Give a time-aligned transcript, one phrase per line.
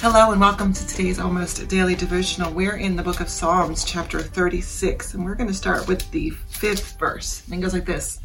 [0.00, 2.52] Hello and welcome to today's almost daily devotional.
[2.52, 6.30] We're in the book of Psalms, chapter 36, and we're going to start with the
[6.30, 7.42] fifth verse.
[7.46, 8.20] And it goes like this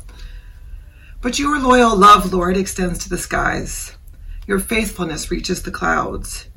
[1.21, 3.95] But your loyal love, Lord, extends to the skies,
[4.45, 6.49] your faithfulness reaches the clouds.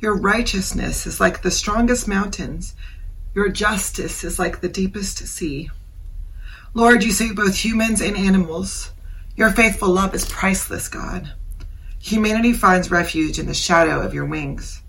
[0.00, 2.74] Your righteousness is like the strongest mountains,
[3.34, 5.70] your justice is like the deepest sea.
[6.74, 8.92] Lord, you save both humans and animals.
[9.34, 11.32] Your faithful love is priceless, God.
[12.00, 14.82] Humanity finds refuge in the shadow of your wings.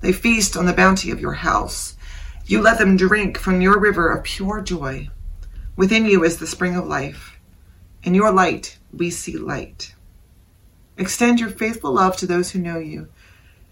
[0.00, 1.96] They feast on the bounty of your house.
[2.46, 5.08] You let them drink from your river of pure joy.
[5.76, 7.38] Within you is the spring of life.
[8.04, 9.94] In your light, we see light.
[10.96, 13.08] Extend your faithful love to those who know you.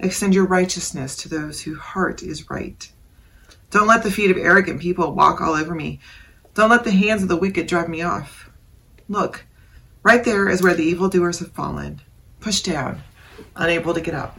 [0.01, 2.91] Extend your righteousness to those whose heart is right.
[3.71, 6.01] Don't let the feet of arrogant people walk all over me.
[6.55, 8.51] Don't let the hands of the wicked drive me off.
[9.09, 9.45] Look,
[10.03, 12.01] right there is where the evildoers have fallen
[12.41, 13.03] pushed down,
[13.57, 14.39] unable to get up.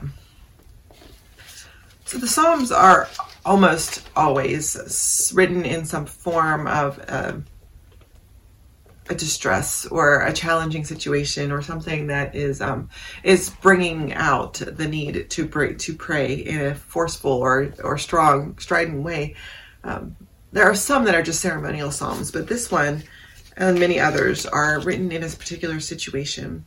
[2.05, 3.07] So the Psalms are
[3.45, 7.33] almost always written in some form of uh,
[9.09, 12.89] a distress or a challenging situation or something that is um,
[13.23, 18.57] is bringing out the need to pray, to pray in a forceful or or strong,
[18.57, 19.35] strident way.
[19.83, 20.15] Um,
[20.51, 23.03] there are some that are just ceremonial psalms, but this one
[23.57, 26.65] and many others are written in a particular situation.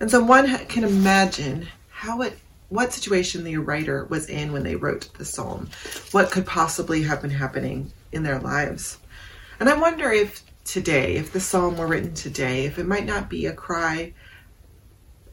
[0.00, 2.38] And so one can imagine how it
[2.70, 5.68] what situation the writer was in when they wrote the psalm.
[6.10, 8.98] What could possibly have been happening in their lives.
[9.60, 13.28] And I wonder if today, if the psalm were written today, if it might not
[13.28, 14.12] be a cry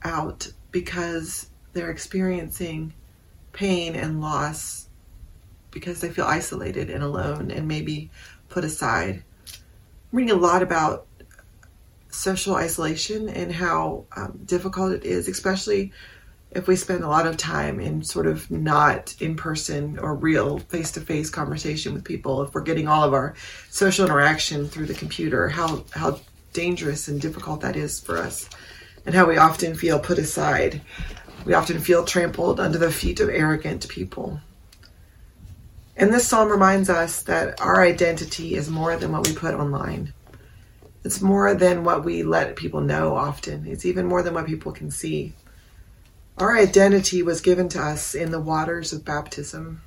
[0.04, 2.94] out because they're experiencing
[3.54, 4.88] pain and loss
[5.72, 8.10] because they feel isolated and alone and maybe
[8.50, 9.24] put aside.
[9.46, 11.08] I'm reading a lot about
[12.12, 15.92] social isolation and how um, difficult it is, especially
[16.52, 20.60] if we spend a lot of time in sort of not in person or real
[20.60, 22.42] face to face conversation with people.
[22.42, 23.36] If we're getting all of our
[23.70, 26.20] social interaction through the computer, how how
[26.54, 28.50] dangerous and difficult that is for us,
[29.06, 30.82] and how we often feel put aside.
[31.46, 34.40] We often feel trampled under the feet of arrogant people.
[35.98, 40.14] And this psalm reminds us that our identity is more than what we put online.
[41.04, 43.66] It's more than what we let people know often.
[43.66, 45.34] It's even more than what people can see.
[46.38, 49.82] Our identity was given to us in the waters of baptism.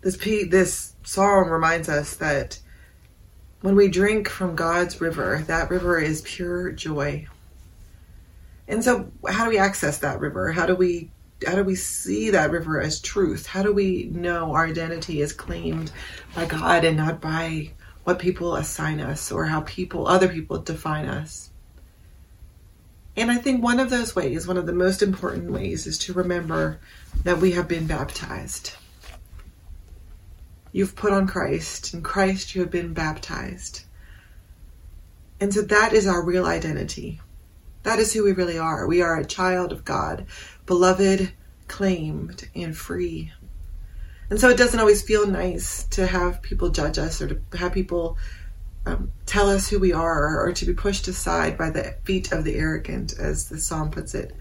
[0.00, 2.58] This, this psalm reminds us that
[3.60, 7.26] when we drink from God's river, that river is pure joy.
[8.68, 10.52] And so how do we access that river?
[10.52, 11.10] How do we
[11.46, 13.46] how do we see that river as truth?
[13.46, 15.92] How do we know our identity is claimed
[16.34, 17.72] by God and not by
[18.06, 21.50] what people assign us or how people, other people define us.
[23.16, 26.12] And I think one of those ways, one of the most important ways, is to
[26.12, 26.78] remember
[27.24, 28.74] that we have been baptized.
[30.70, 31.94] You've put on Christ.
[31.94, 33.82] In Christ, you have been baptized.
[35.40, 37.20] And so that is our real identity.
[37.82, 38.86] That is who we really are.
[38.86, 40.26] We are a child of God,
[40.64, 41.32] beloved,
[41.66, 43.32] claimed, and free.
[44.28, 47.72] And so it doesn't always feel nice to have people judge us or to have
[47.72, 48.18] people
[48.84, 52.44] um, tell us who we are or to be pushed aside by the feet of
[52.44, 54.34] the arrogant, as the psalm puts it.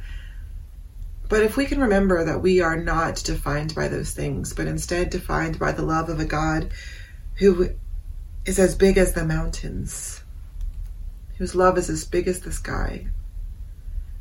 [1.28, 5.10] But if we can remember that we are not defined by those things, but instead
[5.10, 6.72] defined by the love of a God
[7.36, 7.72] who
[8.46, 10.24] is as big as the mountains,
[11.38, 13.08] whose love is as big as the sky,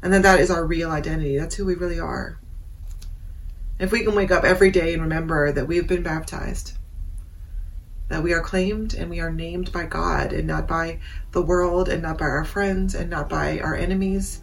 [0.02, 1.36] and that that is our real identity.
[1.38, 2.38] That's who we really are.
[3.78, 6.74] If we can wake up every day and remember that we have been baptized,
[8.08, 11.00] that we are claimed and we are named by God and not by
[11.32, 14.40] the world and not by our friends and not by our enemies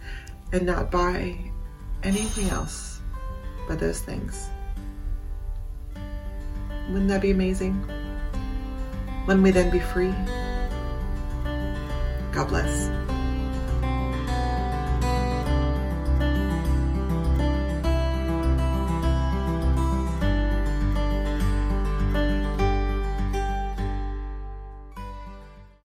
[0.51, 1.37] and not by
[2.03, 2.99] anything else
[3.67, 4.49] but those things.
[6.89, 7.79] Wouldn't that be amazing?
[9.27, 10.13] Wouldn't we then be free?
[12.33, 13.10] God bless.